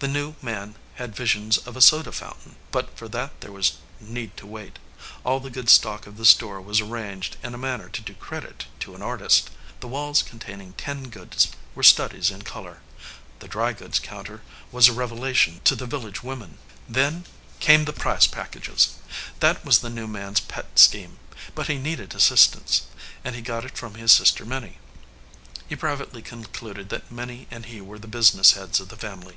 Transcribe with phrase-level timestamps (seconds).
[0.00, 3.74] The new man had visions of a soda foun tain, but for that there was
[4.00, 4.78] need to wait.
[5.24, 8.64] All the good stock of the store was arranged in a manner to do credit
[8.78, 9.50] to an artist.
[9.80, 12.80] The walls containing tinned goods were studies in color.
[13.40, 14.40] The dry goods counter
[14.72, 16.56] was a revelation to the village women.
[16.88, 17.26] Then
[17.58, 18.94] came the prize packages!
[19.40, 21.18] That was the new man s pet scheme:
[21.54, 22.84] but he needed assistance,
[23.22, 24.78] and he got it from his sister Minnie.
[25.68, 29.36] He privately concluded that Minnie and he were the business heads of the family.